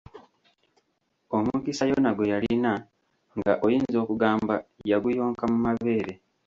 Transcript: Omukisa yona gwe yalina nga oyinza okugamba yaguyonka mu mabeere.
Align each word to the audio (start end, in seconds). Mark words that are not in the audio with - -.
Omukisa 1.37 1.83
yona 1.91 2.11
gwe 2.13 2.31
yalina 2.33 2.73
nga 3.37 3.53
oyinza 3.65 3.97
okugamba 4.03 4.55
yaguyonka 4.89 5.43
mu 5.51 5.57
mabeere. 5.65 6.13